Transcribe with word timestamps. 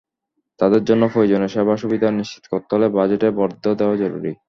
তাদের 0.59 0.81
জন্য 0.83 1.03
প্রয়োজনীয় 1.07 1.47
সেবা-সুবিধা 1.47 2.07
নিশ্চিত 2.11 2.43
করতে 2.45 2.71
হলে 2.75 2.87
বাজেটে 2.89 3.27
বরাদ্দ 3.31 3.65
দেওয়া 3.73 3.95
জরুরি। 3.95 4.31